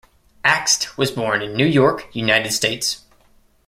[0.43, 3.01] Akst was born in New York, United States.